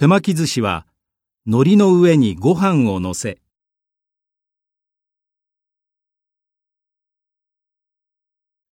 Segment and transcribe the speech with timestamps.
[0.00, 0.86] 手巻き寿司は
[1.44, 3.36] 海苔の上にご飯を乗せ